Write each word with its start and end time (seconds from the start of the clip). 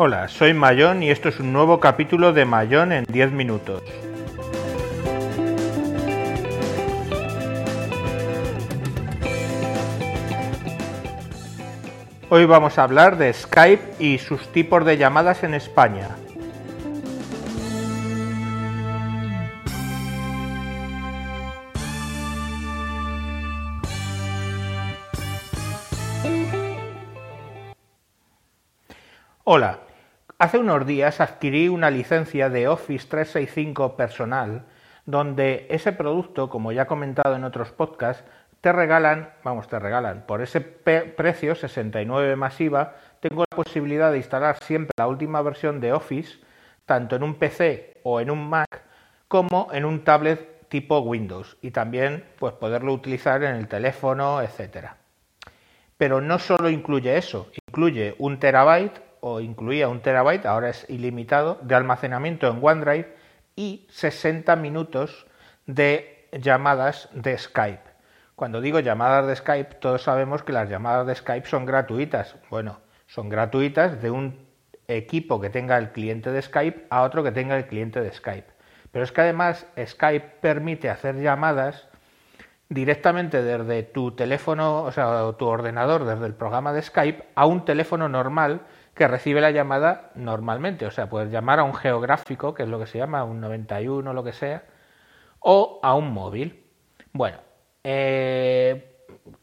Hola, 0.00 0.28
soy 0.28 0.54
Mayón 0.54 1.02
y 1.02 1.10
esto 1.10 1.28
es 1.28 1.40
un 1.40 1.52
nuevo 1.52 1.80
capítulo 1.80 2.32
de 2.32 2.44
Mayón 2.44 2.92
en 2.92 3.04
10 3.04 3.32
minutos. 3.32 3.82
Hoy 12.30 12.44
vamos 12.44 12.78
a 12.78 12.82
hablar 12.82 13.16
de 13.16 13.32
Skype 13.32 13.94
y 13.98 14.18
sus 14.18 14.52
tipos 14.52 14.84
de 14.84 14.98
llamadas 14.98 15.42
en 15.44 15.54
España. 15.54 16.08
Hola, 29.44 29.78
Hace 30.40 30.58
unos 30.58 30.86
días 30.86 31.20
adquirí 31.20 31.68
una 31.68 31.90
licencia 31.90 32.48
de 32.48 32.68
Office 32.68 33.08
365 33.08 33.96
personal 33.96 34.66
donde 35.04 35.66
ese 35.68 35.90
producto, 35.90 36.48
como 36.48 36.70
ya 36.70 36.82
he 36.82 36.86
comentado 36.86 37.34
en 37.34 37.42
otros 37.42 37.72
podcasts, 37.72 38.22
te 38.60 38.72
regalan, 38.72 39.30
vamos, 39.44 39.68
te 39.68 39.78
regalan, 39.78 40.24
por 40.26 40.42
ese 40.42 40.60
precio, 40.60 41.54
69 41.54 42.36
masiva, 42.36 42.94
tengo 43.20 43.44
la 43.50 43.56
posibilidad 43.56 44.10
de 44.10 44.18
instalar 44.18 44.56
siempre 44.62 44.92
la 44.96 45.06
última 45.06 45.42
versión 45.42 45.80
de 45.80 45.92
Office, 45.92 46.38
tanto 46.84 47.16
en 47.16 47.22
un 47.22 47.34
PC 47.34 48.00
o 48.02 48.20
en 48.20 48.30
un 48.30 48.48
Mac, 48.48 48.82
como 49.28 49.68
en 49.72 49.84
un 49.84 50.04
tablet 50.04 50.68
tipo 50.68 50.98
Windows, 51.00 51.56
y 51.62 51.70
también 51.70 52.24
pues 52.38 52.54
poderlo 52.54 52.92
utilizar 52.92 53.42
en 53.42 53.56
el 53.56 53.68
teléfono, 53.68 54.42
etcétera. 54.42 54.96
Pero 55.96 56.20
no 56.20 56.38
solo 56.38 56.68
incluye 56.68 57.16
eso, 57.16 57.50
incluye 57.66 58.14
un 58.18 58.38
terabyte 58.38 59.00
o 59.20 59.40
incluía 59.40 59.88
un 59.88 60.00
terabyte, 60.00 60.46
ahora 60.46 60.70
es 60.70 60.88
ilimitado, 60.88 61.58
de 61.62 61.74
almacenamiento 61.74 62.48
en 62.48 62.60
OneDrive 62.62 63.14
y 63.56 63.86
60 63.90 64.54
minutos 64.56 65.26
de 65.66 66.28
llamadas 66.32 67.08
de 67.12 67.36
Skype. 67.36 67.97
Cuando 68.38 68.60
digo 68.60 68.78
llamadas 68.78 69.26
de 69.26 69.34
Skype, 69.34 69.74
todos 69.80 70.04
sabemos 70.04 70.44
que 70.44 70.52
las 70.52 70.70
llamadas 70.70 71.08
de 71.08 71.14
Skype 71.16 71.48
son 71.48 71.66
gratuitas. 71.66 72.36
Bueno, 72.50 72.78
son 73.08 73.28
gratuitas 73.28 74.00
de 74.00 74.12
un 74.12 74.46
equipo 74.86 75.40
que 75.40 75.50
tenga 75.50 75.76
el 75.76 75.90
cliente 75.90 76.30
de 76.30 76.40
Skype 76.40 76.86
a 76.88 77.02
otro 77.02 77.24
que 77.24 77.32
tenga 77.32 77.56
el 77.56 77.66
cliente 77.66 78.00
de 78.00 78.12
Skype. 78.12 78.46
Pero 78.92 79.04
es 79.04 79.10
que 79.10 79.22
además 79.22 79.66
Skype 79.76 80.36
permite 80.40 80.88
hacer 80.88 81.16
llamadas 81.16 81.88
directamente 82.68 83.42
desde 83.42 83.82
tu 83.82 84.12
teléfono, 84.12 84.84
o 84.84 84.92
sea, 84.92 85.32
tu 85.36 85.46
ordenador, 85.46 86.04
desde 86.04 86.26
el 86.26 86.34
programa 86.34 86.72
de 86.72 86.82
Skype, 86.82 87.24
a 87.34 87.44
un 87.44 87.64
teléfono 87.64 88.08
normal 88.08 88.60
que 88.94 89.08
recibe 89.08 89.40
la 89.40 89.50
llamada 89.50 90.12
normalmente. 90.14 90.86
O 90.86 90.92
sea, 90.92 91.08
puedes 91.08 91.32
llamar 91.32 91.58
a 91.58 91.64
un 91.64 91.74
geográfico, 91.74 92.54
que 92.54 92.62
es 92.62 92.68
lo 92.68 92.78
que 92.78 92.86
se 92.86 92.98
llama, 92.98 93.24
un 93.24 93.40
91, 93.40 94.12
lo 94.12 94.22
que 94.22 94.32
sea, 94.32 94.62
o 95.40 95.80
a 95.82 95.96
un 95.96 96.12
móvil. 96.12 96.64
Bueno, 97.12 97.47
eh, 97.90 98.84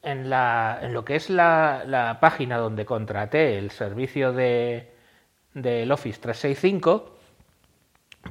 en, 0.03 0.29
lo 0.29 1.03
que 1.03 1.15
es 1.15 1.31
la, 1.31 2.17
página 2.21 2.57
donde 2.57 2.85
contraté 2.85 3.57
el 3.57 3.71
servicio 3.71 4.33
de, 4.33 4.91
del 5.55 5.91
Office 5.91 6.21
365, 6.21 7.17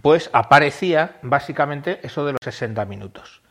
pues 0.02 0.30
aparecía 0.32 1.16
básicamente 1.22 1.98
eso 2.04 2.24
de 2.24 2.32
los 2.32 2.38
60 2.44 2.84
minutos. 2.84 3.42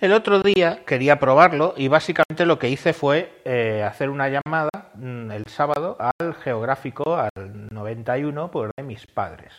El 0.00 0.12
otro 0.12 0.40
día 0.40 0.84
quería 0.84 1.18
probarlo 1.18 1.72
y 1.78 1.88
básicamente 1.88 2.44
lo 2.44 2.58
que 2.58 2.68
hice 2.68 2.92
fue 2.92 3.40
eh, 3.46 3.82
hacer 3.82 4.10
una 4.10 4.28
llamada 4.28 4.90
mm, 4.94 5.30
el 5.30 5.46
sábado 5.46 5.96
al 5.98 6.34
geográfico, 6.34 7.16
al 7.16 7.30
91, 7.70 8.50
por 8.50 8.70
de 8.76 8.82
mis 8.82 9.06
padres. 9.06 9.52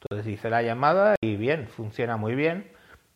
Entonces 0.00 0.32
hice 0.32 0.48
la 0.48 0.62
llamada 0.62 1.16
y 1.20 1.36
bien, 1.36 1.68
funciona 1.68 2.16
muy 2.16 2.34
bien. 2.34 2.70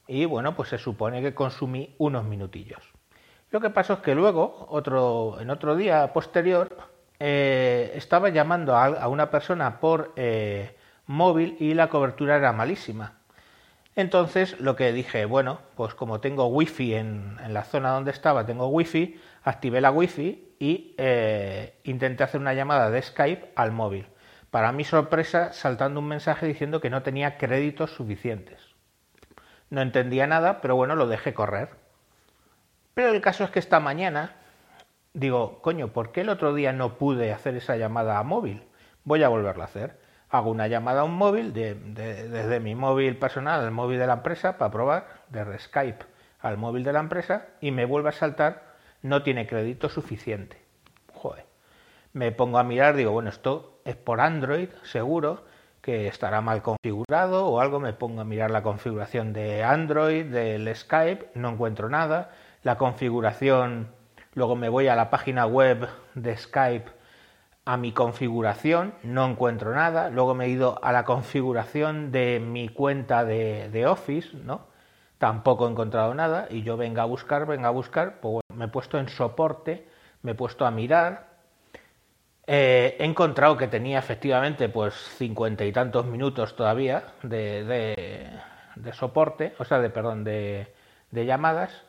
Y 0.06 0.25
bueno, 0.25 0.55
pues 0.55 0.69
se 0.69 0.78
supone 0.78 1.22
que 1.22 1.34
consumí 1.34 1.94
unos 1.99 2.25
minutillos. 2.25 2.83
Lo 3.50 3.61
que 3.61 3.71
pasó 3.71 3.94
es 3.94 3.99
que 4.00 4.15
luego, 4.15 4.67
otro, 4.71 5.39
en 5.41 5.50
otro 5.50 5.77
día 5.77 6.12
posterior, 6.12 6.77
eh, 7.19 7.93
estaba 7.94 8.28
llamando 8.28 8.77
a, 8.77 9.09
una 9.09 9.31
persona 9.31 9.81
por 9.81 10.12
eh, 10.17 10.77
móvil 11.06 11.56
y 11.61 11.75
la 11.75 11.89
cobertura 11.89 12.37
era 12.37 12.53
malísima. 12.53 13.15
Entonces 13.94 14.61
lo 14.61 14.77
que 14.77 14.93
dije, 14.93 15.25
bueno, 15.25 15.61
pues 15.75 15.94
como 15.94 16.21
tengo 16.21 16.47
wifi 16.49 16.94
en, 16.94 17.38
en 17.43 17.55
la 17.55 17.65
zona 17.65 17.93
donde 17.93 18.11
estaba, 18.11 18.44
tengo 18.44 18.67
wifi, 18.69 19.19
activé 19.43 19.81
la 19.81 19.91
wifi 19.91 20.55
y 20.59 20.94
eh, 20.99 21.78
intenté 21.84 22.25
hacer 22.25 22.41
una 22.41 22.55
llamada 22.55 22.91
de 22.91 23.00
Skype 23.00 23.53
al 23.56 23.73
móvil. 23.73 24.06
Para 24.50 24.73
mi 24.73 24.84
sorpresa, 24.84 25.53
saltando 25.53 26.00
un 26.00 26.09
mensaje 26.09 26.47
diciendo 26.47 26.81
que 26.81 26.91
no 26.91 27.03
tenía 27.03 27.38
créditos 27.38 27.91
suficientes. 27.91 28.66
No 29.71 29.81
entendía 29.82 30.27
nada, 30.27 30.60
pero 30.60 30.77
bueno, 30.77 30.94
lo 30.97 31.06
dejé 31.06 31.34
correr. 31.34 31.71
Pero 32.94 33.10
el 33.10 33.21
caso 33.21 33.44
es 33.44 33.50
que 33.50 33.59
esta 33.59 33.81
mañana 33.81 34.37
digo, 35.12 35.60
coño, 35.62 35.88
¿por 35.88 36.12
qué 36.12 36.22
el 36.22 36.28
otro 36.28 36.54
día 36.54 36.72
no 36.72 36.99
pude 36.99 37.32
hacer 37.32 37.56
esa 37.56 37.76
llamada 37.76 38.19
a 38.19 38.22
móvil? 38.22 38.62
Voy 39.05 39.22
a 39.22 39.28
volverla 39.28 39.65
a 39.65 39.66
hacer 39.66 40.06
hago 40.31 40.50
una 40.50 40.66
llamada 40.66 41.03
a 41.03 41.05
un 41.05 41.15
móvil 41.15 41.53
desde 41.53 42.60
mi 42.60 42.75
móvil 42.75 43.16
personal 43.16 43.60
al 43.60 43.71
móvil 43.71 43.99
de 43.99 44.06
la 44.06 44.15
empresa 44.15 44.59
para 44.59 44.71
probar, 44.71 45.06
desde 45.28 45.59
Skype 45.59 46.05
al 46.41 46.59
móvil 46.59 46.84
de 46.84 46.93
la 46.93 47.00
empresa 47.00 47.47
y 47.60 47.71
me 47.71 47.84
vuelve 47.84 48.10
a 48.10 48.12
saltar 48.12 48.76
no 49.03 49.22
tiene 49.22 49.47
crédito 49.47 49.88
suficiente. 49.88 50.60
Joder. 51.12 51.44
Me 52.12 52.32
pongo 52.32 52.59
a 52.59 52.65
mirar, 52.65 52.97
digo, 52.97 53.12
bueno, 53.12 53.31
esto 53.31 53.81
es 53.84 53.97
por 53.97 54.21
Android, 54.21 54.69
seguro 54.82 55.44
que 55.87 56.09
estará 56.09 56.41
mal 56.41 56.63
configurado 56.63 57.47
o 57.47 57.61
algo, 57.61 57.79
me 57.79 57.93
pongo 57.93 58.21
a 58.21 58.25
mirar 58.25 58.51
la 58.51 58.65
configuración 58.65 59.33
de 59.33 59.63
Android, 59.63 60.27
del 60.27 60.75
Skype, 60.75 61.31
no 61.35 61.51
encuentro 61.51 61.89
nada, 61.89 62.33
la 62.65 62.77
configuración, 62.77 63.87
luego 64.35 64.57
me 64.57 64.69
voy 64.69 64.89
a 64.89 64.97
la 64.97 65.11
página 65.11 65.47
web 65.47 65.89
de 66.17 66.37
Skype 66.37 66.91
a 67.65 67.77
mi 67.77 67.93
configuración, 67.93 68.95
no 69.05 69.27
encuentro 69.27 69.73
nada. 69.75 70.11
Luego 70.11 70.35
me 70.35 70.47
he 70.47 70.49
ido 70.49 70.81
a 70.83 70.91
la 70.91 71.05
configuración 71.05 72.11
de 72.11 72.41
mi 72.41 72.69
cuenta 72.69 73.25
de, 73.25 73.87
Office, 73.87 74.37
¿no? 74.37 74.67
Tampoco 75.19 75.69
he 75.69 75.71
encontrado 75.71 76.15
nada. 76.15 76.49
Y 76.51 76.63
yo 76.63 76.77
venga 76.77 77.03
a 77.03 77.07
buscar, 77.07 77.47
venga 77.47 77.69
a 77.69 77.73
buscar, 77.73 78.19
pues 78.21 78.43
me 78.53 78.65
he 78.65 78.69
puesto 78.69 78.99
en 78.99 79.09
soporte, 79.09 79.89
me 80.23 80.33
he 80.33 80.35
puesto 80.35 80.67
a 80.67 80.73
mirar. 80.73 81.36
Eh, 82.47 82.97
he 82.99 83.05
encontrado 83.05 83.57
que 83.57 83.67
tenía 83.67 83.99
efectivamente 83.99 84.69
pues 84.69 84.95
cincuenta 84.95 85.65
y 85.65 85.73
tantos 85.73 86.07
minutos 86.07 86.55
todavía 86.55 87.15
de, 87.23 88.31
soporte, 88.93 89.55
o 89.59 89.65
sea, 89.65 89.81
de 89.81 89.91
perdón, 89.91 90.25
de, 90.25 90.73
de 91.11 91.27
llamadas. 91.27 91.85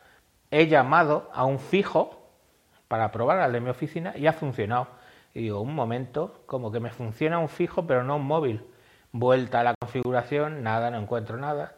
He 0.50 0.66
llamado 0.66 1.30
a 1.32 1.44
un 1.44 1.60
fijo 1.60 2.28
para 2.88 3.12
probar 3.12 3.38
al 3.38 3.52
de 3.52 3.60
mi 3.60 3.70
oficina 3.70 4.14
y 4.16 4.26
ha 4.26 4.32
funcionado 4.32 4.88
y 5.34 5.42
digo, 5.42 5.60
un 5.60 5.74
momento, 5.74 6.42
como 6.46 6.72
que 6.72 6.80
me 6.80 6.90
funciona 6.90 7.38
un 7.38 7.48
fijo 7.48 7.86
pero 7.86 8.02
no 8.02 8.16
un 8.16 8.26
móvil. 8.26 8.64
Vuelta 9.12 9.60
a 9.60 9.64
la 9.64 9.74
configuración, 9.80 10.62
nada, 10.62 10.90
no 10.90 10.98
encuentro 10.98 11.36
nada. 11.36 11.76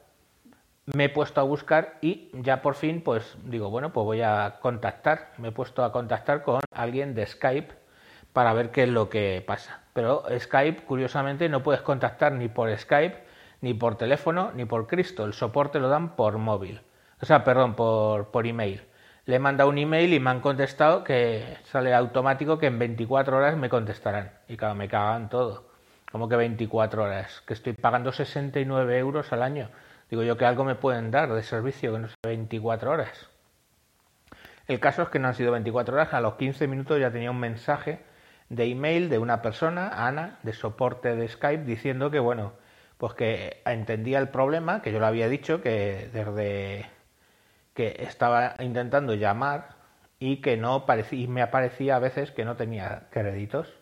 Me 0.86 1.04
he 1.04 1.08
puesto 1.08 1.40
a 1.40 1.44
buscar 1.44 1.98
y 2.00 2.30
ya 2.32 2.62
por 2.62 2.74
fin, 2.74 3.02
pues 3.02 3.36
digo, 3.44 3.70
bueno, 3.70 3.92
pues 3.92 4.04
voy 4.04 4.22
a 4.22 4.58
contactar. 4.60 5.32
Me 5.38 5.48
he 5.48 5.52
puesto 5.52 5.84
a 5.84 5.92
contactar 5.92 6.42
con 6.42 6.60
alguien 6.72 7.14
de 7.14 7.26
Skype 7.26 7.79
para 8.32 8.52
ver 8.52 8.70
qué 8.70 8.84
es 8.84 8.88
lo 8.88 9.08
que 9.08 9.42
pasa. 9.46 9.80
Pero 9.92 10.24
Skype, 10.38 10.84
curiosamente, 10.84 11.48
no 11.48 11.62
puedes 11.62 11.82
contactar 11.82 12.32
ni 12.32 12.48
por 12.48 12.76
Skype, 12.76 13.24
ni 13.60 13.74
por 13.74 13.96
teléfono, 13.96 14.52
ni 14.54 14.64
por 14.64 14.86
Cristo. 14.86 15.24
El 15.24 15.34
soporte 15.34 15.80
lo 15.80 15.88
dan 15.88 16.16
por 16.16 16.38
móvil. 16.38 16.80
O 17.20 17.26
sea, 17.26 17.44
perdón, 17.44 17.74
por, 17.74 18.30
por 18.30 18.46
email 18.46 18.82
le 19.30 19.36
he 19.36 19.38
mandado 19.38 19.70
un 19.70 19.78
email 19.78 20.12
y 20.12 20.20
me 20.20 20.30
han 20.30 20.40
contestado 20.40 21.04
que 21.04 21.58
sale 21.64 21.94
automático 21.94 22.58
que 22.58 22.66
en 22.66 22.78
24 22.78 23.36
horas 23.36 23.56
me 23.56 23.68
contestarán. 23.68 24.32
Y 24.48 24.56
claro, 24.56 24.74
me 24.74 24.88
cagan 24.88 25.28
todo. 25.28 25.70
Como 26.10 26.28
que 26.28 26.36
24 26.36 27.04
horas, 27.04 27.40
que 27.46 27.54
estoy 27.54 27.74
pagando 27.74 28.12
69 28.12 28.98
euros 28.98 29.32
al 29.32 29.42
año. 29.44 29.68
Digo 30.10 30.24
yo 30.24 30.36
que 30.36 30.44
algo 30.44 30.64
me 30.64 30.74
pueden 30.74 31.12
dar 31.12 31.32
de 31.32 31.42
servicio 31.44 31.92
que 31.92 31.98
no 32.00 32.08
sea 32.08 32.16
24 32.24 32.90
horas. 32.90 33.28
El 34.66 34.80
caso 34.80 35.02
es 35.02 35.08
que 35.08 35.20
no 35.20 35.28
han 35.28 35.34
sido 35.34 35.52
24 35.52 35.94
horas, 35.94 36.12
a 36.12 36.20
los 36.20 36.34
15 36.34 36.66
minutos 36.66 36.98
ya 36.98 37.12
tenía 37.12 37.30
un 37.30 37.38
mensaje 37.38 38.00
de 38.50 38.64
email 38.64 39.08
de 39.08 39.18
una 39.18 39.40
persona, 39.40 40.06
Ana, 40.06 40.38
de 40.42 40.52
soporte 40.52 41.16
de 41.16 41.28
Skype, 41.28 41.64
diciendo 41.64 42.10
que 42.10 42.18
bueno, 42.18 42.52
pues 42.98 43.14
que 43.14 43.62
entendía 43.64 44.18
el 44.18 44.28
problema, 44.28 44.82
que 44.82 44.92
yo 44.92 45.00
le 45.00 45.06
había 45.06 45.28
dicho 45.28 45.62
que 45.62 46.10
desde 46.12 46.90
que 47.72 47.96
estaba 48.00 48.56
intentando 48.58 49.14
llamar 49.14 49.76
y 50.18 50.42
que 50.42 50.56
no 50.56 50.84
parecía, 50.84 51.20
y 51.20 51.28
me 51.28 51.42
aparecía 51.42 51.96
a 51.96 52.00
veces 52.00 52.32
que 52.32 52.44
no 52.44 52.56
tenía 52.56 53.08
créditos. 53.10 53.72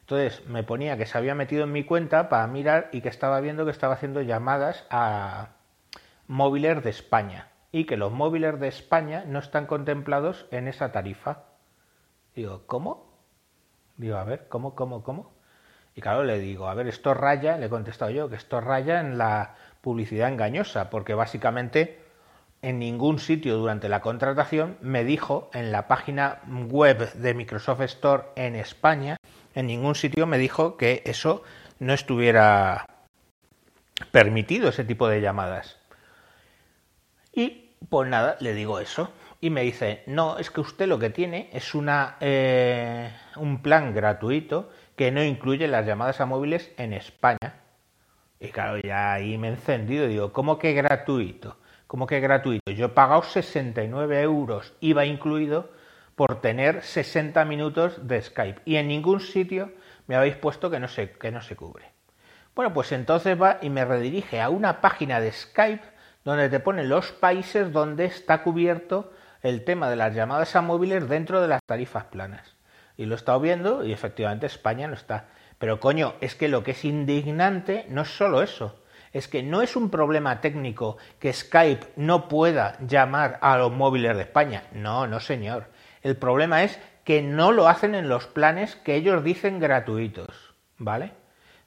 Entonces 0.00 0.46
me 0.46 0.62
ponía 0.62 0.96
que 0.96 1.06
se 1.06 1.18
había 1.18 1.34
metido 1.34 1.64
en 1.64 1.72
mi 1.72 1.84
cuenta 1.84 2.28
para 2.28 2.46
mirar 2.46 2.88
y 2.92 3.02
que 3.02 3.08
estaba 3.08 3.40
viendo 3.40 3.64
que 3.64 3.70
estaba 3.70 3.94
haciendo 3.94 4.22
llamadas 4.22 4.86
a 4.90 5.50
móviles 6.26 6.82
de 6.82 6.90
España 6.90 7.48
y 7.70 7.84
que 7.84 7.96
los 7.96 8.12
móviles 8.12 8.58
de 8.58 8.68
España 8.68 9.24
no 9.26 9.40
están 9.40 9.66
contemplados 9.66 10.46
en 10.50 10.68
esa 10.68 10.90
tarifa. 10.90 11.44
Digo, 12.34 12.62
¿cómo? 12.66 13.05
Digo, 13.96 14.16
a 14.16 14.24
ver, 14.24 14.46
¿cómo, 14.48 14.74
cómo, 14.74 15.02
cómo? 15.02 15.32
Y 15.94 16.00
claro, 16.00 16.24
le 16.24 16.38
digo, 16.38 16.68
a 16.68 16.74
ver, 16.74 16.88
esto 16.88 17.14
raya, 17.14 17.56
le 17.56 17.66
he 17.66 17.70
contestado 17.70 18.10
yo, 18.10 18.28
que 18.28 18.36
esto 18.36 18.60
raya 18.60 19.00
en 19.00 19.16
la 19.16 19.54
publicidad 19.80 20.28
engañosa, 20.28 20.90
porque 20.90 21.14
básicamente 21.14 22.04
en 22.60 22.78
ningún 22.78 23.18
sitio 23.18 23.56
durante 23.56 23.88
la 23.88 24.00
contratación 24.00 24.76
me 24.80 25.04
dijo 25.04 25.50
en 25.54 25.72
la 25.72 25.88
página 25.88 26.40
web 26.68 27.12
de 27.14 27.34
Microsoft 27.34 27.80
Store 27.82 28.24
en 28.34 28.56
España, 28.56 29.16
en 29.54 29.66
ningún 29.66 29.94
sitio 29.94 30.26
me 30.26 30.38
dijo 30.38 30.76
que 30.76 31.02
eso 31.06 31.42
no 31.78 31.92
estuviera 31.92 32.86
permitido, 34.10 34.68
ese 34.68 34.84
tipo 34.84 35.08
de 35.08 35.20
llamadas. 35.20 35.78
Y 37.32 37.70
pues 37.88 38.08
nada, 38.08 38.36
le 38.40 38.54
digo 38.54 38.80
eso. 38.80 39.10
Y 39.46 39.50
me 39.50 39.62
dice, 39.62 40.02
no, 40.06 40.38
es 40.38 40.50
que 40.50 40.60
usted 40.60 40.88
lo 40.88 40.98
que 40.98 41.10
tiene 41.10 41.50
es 41.52 41.76
una, 41.76 42.16
eh, 42.18 43.12
un 43.36 43.62
plan 43.62 43.94
gratuito 43.94 44.70
que 44.96 45.12
no 45.12 45.22
incluye 45.22 45.68
las 45.68 45.86
llamadas 45.86 46.20
a 46.20 46.26
móviles 46.26 46.72
en 46.78 46.92
España. 46.92 47.60
Y 48.40 48.48
claro, 48.48 48.78
ya 48.78 49.12
ahí 49.12 49.38
me 49.38 49.46
he 49.46 49.50
encendido. 49.52 50.08
Digo, 50.08 50.32
¿cómo 50.32 50.58
que 50.58 50.72
gratuito? 50.72 51.58
¿Cómo 51.86 52.08
que 52.08 52.18
gratuito? 52.18 52.72
Yo 52.72 52.86
he 52.86 52.88
pagado 52.88 53.22
69 53.22 54.20
euros, 54.20 54.74
IVA 54.80 55.06
incluido, 55.06 55.70
por 56.16 56.40
tener 56.40 56.82
60 56.82 57.44
minutos 57.44 58.08
de 58.08 58.20
Skype. 58.22 58.62
Y 58.64 58.74
en 58.78 58.88
ningún 58.88 59.20
sitio 59.20 59.70
me 60.08 60.16
habéis 60.16 60.34
puesto 60.34 60.72
que 60.72 60.80
no 60.80 60.88
se, 60.88 61.12
que 61.12 61.30
no 61.30 61.40
se 61.40 61.54
cubre. 61.54 61.84
Bueno, 62.56 62.74
pues 62.74 62.90
entonces 62.90 63.40
va 63.40 63.58
y 63.62 63.70
me 63.70 63.84
redirige 63.84 64.40
a 64.40 64.48
una 64.48 64.80
página 64.80 65.20
de 65.20 65.30
Skype 65.30 65.84
donde 66.24 66.48
te 66.48 66.58
pone 66.58 66.82
los 66.82 67.12
países 67.12 67.70
donde 67.72 68.06
está 68.06 68.42
cubierto 68.42 69.12
el 69.42 69.64
tema 69.64 69.90
de 69.90 69.96
las 69.96 70.14
llamadas 70.14 70.56
a 70.56 70.62
móviles 70.62 71.08
dentro 71.08 71.40
de 71.40 71.48
las 71.48 71.60
tarifas 71.64 72.04
planas. 72.04 72.56
Y 72.96 73.06
lo 73.06 73.14
he 73.14 73.16
estado 73.16 73.40
viendo 73.40 73.84
y 73.84 73.92
efectivamente 73.92 74.46
España 74.46 74.88
no 74.88 74.94
está. 74.94 75.28
Pero 75.58 75.80
coño, 75.80 76.14
es 76.20 76.34
que 76.34 76.48
lo 76.48 76.62
que 76.62 76.72
es 76.72 76.84
indignante 76.84 77.86
no 77.88 78.02
es 78.02 78.08
solo 78.08 78.42
eso. 78.42 78.82
Es 79.12 79.28
que 79.28 79.42
no 79.42 79.62
es 79.62 79.76
un 79.76 79.90
problema 79.90 80.40
técnico 80.40 80.98
que 81.18 81.32
Skype 81.32 81.92
no 81.96 82.28
pueda 82.28 82.76
llamar 82.80 83.38
a 83.40 83.56
los 83.56 83.72
móviles 83.72 84.16
de 84.16 84.22
España. 84.22 84.64
No, 84.72 85.06
no 85.06 85.20
señor. 85.20 85.68
El 86.02 86.16
problema 86.16 86.64
es 86.64 86.78
que 87.04 87.22
no 87.22 87.52
lo 87.52 87.68
hacen 87.68 87.94
en 87.94 88.08
los 88.08 88.26
planes 88.26 88.76
que 88.76 88.96
ellos 88.96 89.24
dicen 89.24 89.60
gratuitos. 89.60 90.54
¿Vale? 90.78 91.12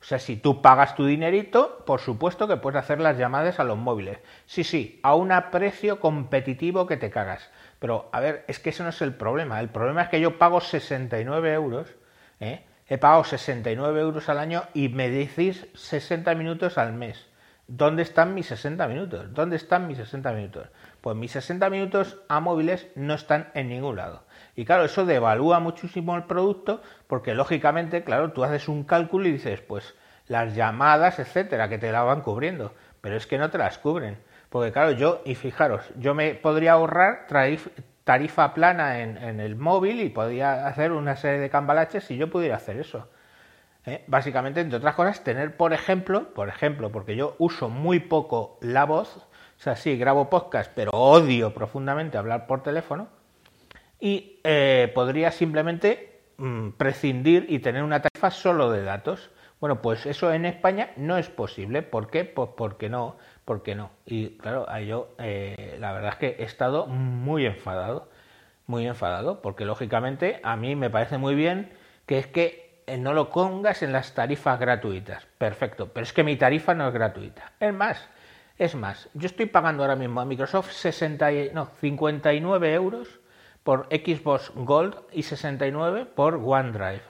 O 0.01 0.05
sea, 0.05 0.17
si 0.17 0.37
tú 0.37 0.61
pagas 0.61 0.95
tu 0.95 1.05
dinerito, 1.05 1.83
por 1.85 1.99
supuesto 1.99 2.47
que 2.47 2.57
puedes 2.57 2.79
hacer 2.79 3.01
las 3.01 3.17
llamadas 3.17 3.59
a 3.59 3.65
los 3.65 3.77
móviles. 3.77 4.19
Sí, 4.45 4.63
sí, 4.63 4.99
a 5.03 5.13
un 5.13 5.29
precio 5.51 5.99
competitivo 5.99 6.87
que 6.87 6.97
te 6.97 7.09
cagas. 7.09 7.49
Pero, 7.79 8.09
a 8.13 8.19
ver, 8.21 8.45
es 8.47 8.59
que 8.59 8.69
ese 8.69 8.83
no 8.83 8.89
es 8.89 9.01
el 9.01 9.13
problema. 9.13 9.59
El 9.59 9.69
problema 9.69 10.03
es 10.03 10.09
que 10.09 10.21
yo 10.21 10.37
pago 10.37 10.61
69 10.61 11.53
euros, 11.53 11.87
¿eh? 12.39 12.65
he 12.87 12.97
pagado 12.97 13.23
69 13.23 13.99
euros 13.99 14.29
al 14.29 14.39
año 14.39 14.63
y 14.73 14.89
me 14.89 15.09
decís 15.09 15.67
60 15.75 16.33
minutos 16.35 16.77
al 16.77 16.93
mes. 16.93 17.27
¿Dónde 17.67 18.01
están 18.01 18.33
mis 18.33 18.47
60 18.47 18.87
minutos? 18.87 19.31
¿Dónde 19.33 19.57
están 19.57 19.85
mis 19.85 19.97
60 19.97 20.31
minutos? 20.31 20.69
Pues 21.01 21.15
mis 21.15 21.31
60 21.33 21.69
minutos 21.69 22.17
a 22.27 22.39
móviles 22.39 22.87
no 22.95 23.13
están 23.13 23.51
en 23.53 23.69
ningún 23.69 23.97
lado. 23.97 24.23
Y 24.59 24.65
claro, 24.65 24.83
eso 24.83 25.05
devalúa 25.05 25.61
muchísimo 25.61 26.17
el 26.17 26.25
producto 26.25 26.81
porque 27.07 27.33
lógicamente, 27.33 28.03
claro, 28.03 28.33
tú 28.33 28.43
haces 28.43 28.67
un 28.67 28.83
cálculo 28.83 29.25
y 29.25 29.31
dices, 29.31 29.61
pues 29.61 29.95
las 30.27 30.53
llamadas, 30.53 31.17
etcétera, 31.17 31.69
que 31.69 31.77
te 31.77 31.93
la 31.93 32.03
van 32.03 32.19
cubriendo, 32.19 32.73
pero 32.99 33.15
es 33.15 33.25
que 33.25 33.37
no 33.37 33.49
te 33.49 33.57
las 33.57 33.77
cubren. 33.77 34.17
Porque 34.49 34.73
claro, 34.73 34.91
yo, 34.91 35.21
y 35.23 35.35
fijaros, 35.35 35.89
yo 35.95 36.13
me 36.13 36.33
podría 36.35 36.73
ahorrar 36.73 37.25
tarifa 38.03 38.53
plana 38.53 38.99
en, 38.99 39.39
el 39.39 39.55
móvil 39.55 40.01
y 40.01 40.09
podría 40.09 40.67
hacer 40.67 40.91
una 40.91 41.15
serie 41.15 41.39
de 41.39 41.49
cambalaches 41.49 42.03
si 42.03 42.17
yo 42.17 42.29
pudiera 42.29 42.57
hacer 42.57 42.81
eso. 42.81 43.07
¿eh? 43.85 44.03
Básicamente, 44.07 44.59
entre 44.59 44.79
otras 44.79 44.95
cosas, 44.95 45.23
tener, 45.23 45.55
por 45.55 45.71
ejemplo, 45.71 46.33
por 46.33 46.49
ejemplo, 46.49 46.91
porque 46.91 47.15
yo 47.15 47.37
uso 47.37 47.69
muy 47.69 48.01
poco 48.01 48.57
la 48.59 48.83
voz, 48.83 49.15
o 49.15 49.61
sea, 49.61 49.77
sí, 49.77 49.97
grabo 49.97 50.29
podcast, 50.29 50.69
pero 50.75 50.91
odio 50.91 51.53
profundamente 51.53 52.17
hablar 52.17 52.45
por 52.45 52.61
teléfono, 52.61 53.07
y 53.99 54.39
eh, 54.43 54.91
podría 54.95 55.31
simplemente 55.31 56.21
mm, 56.37 56.69
prescindir 56.71 57.45
y 57.49 57.59
tener 57.59 57.83
una 57.83 58.01
tarifa 58.01 58.31
solo 58.31 58.71
de 58.71 58.83
datos. 58.83 59.29
Bueno, 59.59 59.81
pues 59.81 60.05
eso 60.05 60.31
en 60.31 60.45
España 60.45 60.91
no 60.95 61.17
es 61.17 61.29
posible. 61.29 61.81
¿Por 61.81 62.09
qué? 62.09 62.23
Pues 62.23 62.49
porque 62.55 62.87
no, 62.89 63.17
porque 63.43 63.75
no. 63.75 63.91
Y 64.05 64.37
claro, 64.37 64.65
yo 64.79 65.09
eh, 65.17 65.77
la 65.79 65.91
verdad 65.91 66.11
es 66.13 66.15
que 66.17 66.35
he 66.39 66.45
estado 66.45 66.87
muy 66.87 67.45
enfadado, 67.45 68.09
muy 68.67 68.87
enfadado, 68.87 69.41
porque 69.41 69.65
lógicamente 69.65 70.39
a 70.43 70.55
mí 70.55 70.75
me 70.75 70.89
parece 70.89 71.17
muy 71.17 71.35
bien 71.35 71.71
que 72.05 72.19
es 72.19 72.27
que 72.27 72.83
eh, 72.87 72.97
no 72.97 73.13
lo 73.13 73.29
pongas 73.29 73.83
en 73.83 73.91
las 73.91 74.13
tarifas 74.13 74.59
gratuitas. 74.59 75.25
Perfecto, 75.37 75.89
pero 75.93 76.05
es 76.05 76.13
que 76.13 76.23
mi 76.23 76.37
tarifa 76.37 76.73
no 76.73 76.87
es 76.87 76.93
gratuita. 76.93 77.51
Es 77.59 77.73
más, 77.73 78.07
es 78.57 78.75
más, 78.75 79.09
yo 79.13 79.25
estoy 79.25 79.45
pagando 79.47 79.83
ahora 79.83 79.97
mismo 79.97 80.21
a 80.21 80.25
Microsoft 80.25 80.71
60, 80.71 81.29
no, 81.53 81.65
59 81.81 82.73
euros 82.73 83.18
por 83.69 83.85
Xbox 83.91 84.51
Gold 84.55 84.95
y 85.11 85.21
69 85.21 86.07
por 86.15 86.41
OneDrive. 86.43 87.03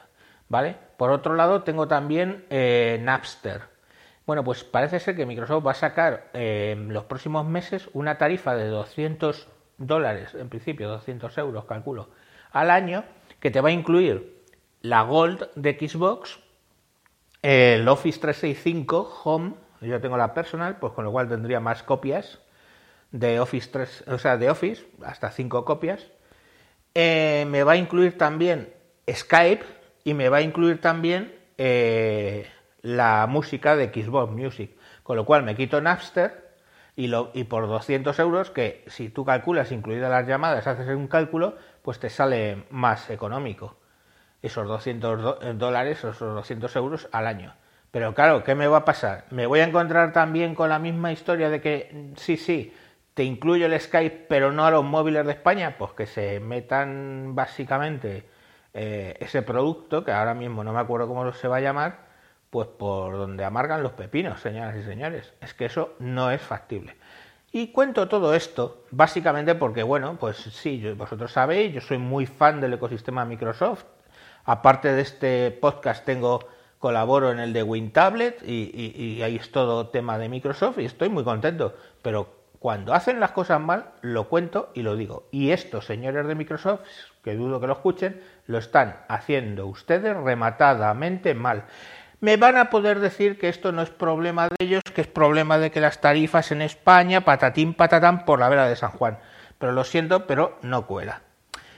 ¿Vale? 0.49 0.75
Por 0.97 1.09
otro 1.09 1.35
lado, 1.35 1.63
tengo 1.63 1.87
también 1.87 2.43
eh, 2.49 2.99
Napster. 3.01 3.61
Bueno, 4.25 4.43
pues 4.43 4.65
parece 4.65 4.99
ser 4.99 5.15
que 5.15 5.25
Microsoft 5.25 5.65
va 5.65 5.71
a 5.71 5.75
sacar 5.75 6.29
eh, 6.33 6.71
en 6.73 6.91
los 6.91 7.05
próximos 7.05 7.45
meses 7.45 7.89
una 7.93 8.17
tarifa 8.17 8.57
de 8.57 8.67
200 8.67 9.47
dólares, 9.77 10.35
en 10.35 10.49
principio 10.49 10.89
200 10.89 11.37
euros, 11.37 11.63
calculo, 11.63 12.09
al 12.51 12.71
año, 12.71 13.05
que 13.39 13.51
te 13.51 13.61
va 13.61 13.69
a 13.69 13.71
incluir 13.71 14.43
la 14.81 15.03
Gold 15.03 15.47
de 15.55 15.77
Xbox, 15.79 16.41
el 17.41 17.87
Office 17.87 18.19
365 18.19 19.21
Home, 19.23 19.53
yo 19.79 20.01
tengo 20.01 20.17
la 20.17 20.33
personal, 20.33 20.75
pues 20.75 20.91
con 20.91 21.05
lo 21.05 21.13
cual 21.13 21.29
tendría 21.29 21.61
más 21.61 21.83
copias 21.83 22.39
de 23.11 23.39
Office 23.39 23.69
3, 23.71 24.03
o 24.09 24.17
sea, 24.17 24.35
de 24.35 24.49
Office, 24.49 24.85
hasta 25.05 25.31
5 25.31 25.63
copias. 25.63 26.11
Eh, 26.95 27.45
me 27.47 27.63
va 27.63 27.73
a 27.73 27.77
incluir 27.77 28.17
también 28.17 28.73
Skype 29.09 29.63
y 30.03 30.13
me 30.13 30.29
va 30.29 30.37
a 30.37 30.41
incluir 30.41 30.81
también 30.81 31.33
eh, 31.57 32.47
la 32.81 33.27
música 33.27 33.75
de 33.75 33.87
Xbox 33.87 34.31
Music. 34.31 34.71
Con 35.03 35.15
lo 35.17 35.25
cual 35.25 35.43
me 35.43 35.55
quito 35.55 35.81
Napster 35.81 36.49
y, 36.95 37.07
lo, 37.07 37.31
y 37.33 37.45
por 37.45 37.67
200 37.67 38.17
euros, 38.19 38.51
que 38.51 38.83
si 38.87 39.09
tú 39.09 39.25
calculas 39.25 39.71
incluidas 39.71 40.09
las 40.09 40.27
llamadas, 40.27 40.67
haces 40.67 40.87
un 40.89 41.07
cálculo, 41.07 41.55
pues 41.81 41.99
te 41.99 42.09
sale 42.09 42.65
más 42.69 43.09
económico. 43.09 43.77
Esos 44.41 44.67
200 44.67 45.57
dólares, 45.57 45.97
esos 45.99 46.19
200 46.19 46.75
euros 46.75 47.09
al 47.11 47.27
año. 47.27 47.53
Pero 47.91 48.13
claro, 48.13 48.43
¿qué 48.43 48.55
me 48.55 48.67
va 48.67 48.77
a 48.77 48.85
pasar? 48.85 49.25
¿Me 49.31 49.47
voy 49.47 49.61
a 49.61 49.63
encontrar 49.63 50.13
también 50.13 50.53
con 50.53 50.69
la 50.69 50.79
misma 50.79 51.11
historia 51.11 51.49
de 51.49 51.59
que 51.59 52.11
sí, 52.15 52.37
sí, 52.37 52.73
te 53.19 53.25
incluyo 53.25 53.65
el 53.65 53.77
Skype, 53.77 54.27
pero 54.29 54.53
no 54.53 54.65
a 54.65 54.71
los 54.71 54.85
móviles 54.85 55.25
de 55.25 55.33
España? 55.33 55.75
Pues 55.77 55.91
que 55.91 56.05
se 56.05 56.39
metan 56.39 57.35
básicamente 57.35 58.23
eh, 58.73 59.17
ese 59.19 59.41
producto, 59.41 60.05
que 60.05 60.13
ahora 60.13 60.33
mismo 60.33 60.63
no 60.63 60.71
me 60.71 60.79
acuerdo 60.79 61.09
cómo 61.09 61.29
se 61.33 61.49
va 61.49 61.57
a 61.57 61.59
llamar, 61.59 62.07
pues 62.49 62.69
por 62.69 63.17
donde 63.17 63.43
amargan 63.43 63.83
los 63.83 63.91
pepinos, 63.91 64.39
señoras 64.39 64.77
y 64.77 64.83
señores. 64.83 65.33
Es 65.41 65.53
que 65.53 65.65
eso 65.65 65.95
no 65.99 66.31
es 66.31 66.41
factible. 66.41 66.95
Y 67.51 67.73
cuento 67.73 68.07
todo 68.07 68.33
esto 68.33 68.85
básicamente 68.89 69.53
porque, 69.53 69.83
bueno, 69.83 70.15
pues 70.17 70.37
sí, 70.37 70.81
vosotros 70.93 71.33
sabéis, 71.33 71.73
yo 71.73 71.81
soy 71.81 71.97
muy 71.97 72.25
fan 72.25 72.61
del 72.61 72.75
ecosistema 72.75 73.25
Microsoft. 73.25 73.83
Aparte 74.45 74.93
de 74.93 75.01
este 75.01 75.51
podcast 75.51 76.05
tengo 76.05 76.47
colaboro 76.77 77.33
en 77.33 77.39
el 77.39 77.51
de 77.51 77.63
WinTablet 77.63 78.41
y, 78.47 78.93
y 78.95 79.21
ahí 79.23 79.35
es 79.35 79.51
todo 79.51 79.89
tema 79.89 80.17
de 80.17 80.29
Microsoft 80.29 80.79
y 80.79 80.85
estoy 80.85 81.09
muy 81.09 81.25
contento. 81.25 81.75
Pero 82.01 82.38
cuando 82.59 82.93
hacen 82.93 83.21
las 83.21 83.31
cosas 83.31 83.61
mal, 83.61 83.85
lo 84.01 84.27
cuento 84.27 84.69
y 84.73 84.81
lo 84.81 84.97
digo. 84.97 85.29
Y 85.31 85.51
estos 85.51 85.85
señores 85.85 86.27
de 86.27 86.35
Microsoft, 86.35 86.81
que 87.23 87.35
dudo 87.35 87.61
que 87.61 87.67
lo 87.67 87.73
escuchen, 87.73 88.21
lo 88.47 88.57
están 88.57 88.97
haciendo 89.07 89.65
ustedes 89.65 90.15
rematadamente 90.15 91.33
mal. 91.33 91.63
Me 92.19 92.35
van 92.35 92.57
a 92.57 92.69
poder 92.69 92.99
decir 92.99 93.39
que 93.39 93.47
esto 93.47 93.71
no 93.71 93.81
es 93.81 93.89
problema 93.89 94.49
de 94.49 94.55
ellos, 94.59 94.83
que 94.93 94.99
es 94.99 95.07
problema 95.07 95.57
de 95.57 95.71
que 95.71 95.79
las 95.79 96.01
tarifas 96.01 96.51
en 96.51 96.61
España, 96.61 97.23
patatín 97.23 97.73
patatán 97.73 98.25
por 98.25 98.39
la 98.39 98.49
vera 98.49 98.67
de 98.67 98.75
San 98.75 98.91
Juan. 98.91 99.19
Pero 99.57 99.71
lo 99.71 99.85
siento, 99.85 100.27
pero 100.27 100.59
no 100.61 100.85
cuela. 100.85 101.21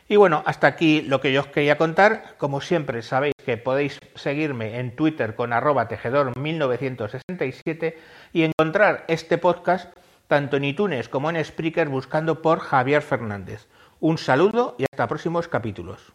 Y 0.08 0.16
bueno, 0.16 0.42
hasta 0.46 0.68
aquí 0.68 1.04
lo 1.04 1.22
que 1.22 1.32
yo 1.32 1.42
os 1.42 1.48
quería 1.48 1.78
contar. 1.78 2.34
Como 2.40 2.60
siempre, 2.60 3.04
sabéis 3.04 3.36
que 3.46 3.58
podéis 3.58 4.00
seguirme 4.16 4.80
en 4.80 4.96
Twitter 4.96 5.36
con 5.36 5.54
arroba 5.54 5.88
tejedor1967 5.88 7.94
y 8.34 8.44
encontrar 8.44 9.06
este 9.08 9.38
podcast 9.38 9.96
tanto 10.32 10.56
en 10.56 10.64
iTunes 10.64 11.10
como 11.10 11.30
en 11.30 11.44
Spreaker 11.44 11.90
buscando 11.90 12.42
por 12.42 12.60
Javier 12.60 13.02
Fernández. 13.02 13.68
Un 14.00 14.18
saludo 14.18 14.78
y 14.78 14.86
hasta 14.90 15.10
próximos 15.10 15.50
capítulos. 15.50 16.14